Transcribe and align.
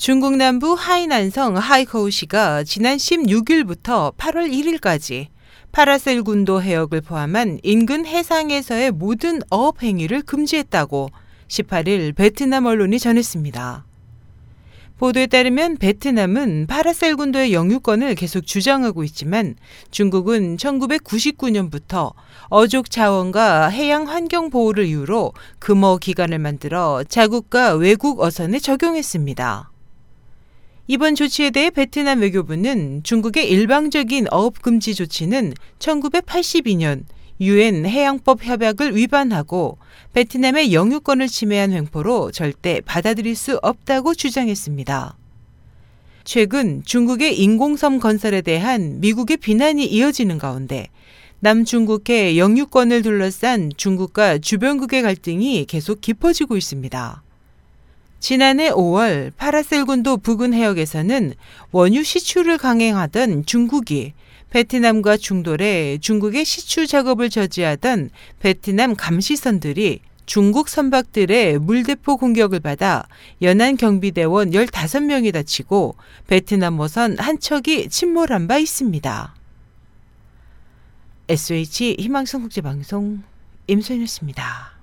중국 0.00 0.38
남부 0.38 0.72
하이난성 0.72 1.58
하이커우시가 1.58 2.64
지난 2.64 2.96
16일부터 2.96 4.16
8월 4.16 4.50
1일까지 4.50 5.26
파라셀 5.72 6.22
군도 6.22 6.62
해역을 6.62 7.02
포함한 7.02 7.58
인근 7.62 8.06
해상에서의 8.06 8.92
모든 8.92 9.40
어업 9.50 9.82
행위를 9.82 10.22
금지했다고 10.22 11.10
18일 11.48 12.14
베트남 12.14 12.64
언론이 12.64 12.98
전했습니다. 12.98 13.84
보도에 14.96 15.26
따르면 15.26 15.76
베트남은 15.76 16.66
파라셀 16.66 17.16
군도의 17.16 17.52
영유권을 17.52 18.14
계속 18.14 18.46
주장하고 18.46 19.04
있지만 19.04 19.56
중국은 19.90 20.56
1999년부터 20.56 22.14
어족 22.44 22.90
자원과 22.90 23.68
해양 23.68 24.08
환경 24.08 24.48
보호를 24.48 24.86
이유로 24.86 25.34
금어 25.58 25.98
기간을 25.98 26.38
만들어 26.38 27.04
자국과 27.06 27.74
외국 27.74 28.22
어선에 28.22 28.60
적용했습니다. 28.60 29.69
이번 30.92 31.14
조치에 31.14 31.50
대해 31.50 31.70
베트남 31.70 32.20
외교부는 32.20 33.04
중국의 33.04 33.48
일방적인 33.48 34.26
어업 34.32 34.60
금지 34.60 34.92
조치는 34.92 35.54
1982년 35.78 37.04
유엔 37.40 37.86
해양법 37.86 38.42
협약을 38.42 38.96
위반하고 38.96 39.78
베트남의 40.14 40.72
영유권을 40.72 41.28
침해한 41.28 41.70
횡포로 41.70 42.32
절대 42.32 42.80
받아들일 42.80 43.36
수 43.36 43.60
없다고 43.62 44.14
주장했습니다. 44.14 45.16
최근 46.24 46.82
중국의 46.84 47.40
인공섬 47.40 48.00
건설에 48.00 48.40
대한 48.40 48.98
미국의 48.98 49.36
비난이 49.36 49.86
이어지는 49.86 50.38
가운데 50.38 50.88
남중국해 51.38 52.36
영유권을 52.36 53.02
둘러싼 53.02 53.70
중국과 53.76 54.38
주변국의 54.38 55.02
갈등이 55.02 55.66
계속 55.66 56.00
깊어지고 56.00 56.56
있습니다. 56.56 57.22
지난해 58.20 58.70
5월 58.70 59.32
파라셀군도 59.36 60.18
부근 60.18 60.52
해역에서는 60.52 61.34
원유 61.72 62.04
시추를 62.04 62.58
강행하던 62.58 63.46
중국이 63.46 64.12
베트남과 64.50 65.16
중돌에 65.16 65.98
중국의 66.00 66.44
시추 66.44 66.86
작업을 66.86 67.30
저지하던 67.30 68.10
베트남 68.40 68.94
감시선들이 68.94 70.00
중국 70.26 70.68
선박들의 70.68 71.58
물대포 71.58 72.18
공격을 72.18 72.60
받아 72.60 73.04
연안 73.42 73.76
경비대원 73.76 74.50
15명이 74.50 75.32
다치고 75.32 75.96
베트남 76.28 76.78
어선 76.78 77.18
한 77.18 77.40
척이 77.40 77.88
침몰한 77.88 78.46
바 78.46 78.58
있습니다. 78.58 79.34
SH 81.28 81.96
희망성 81.98 82.42
국제방송 82.42 83.22
임소연이었습니다. 83.66 84.79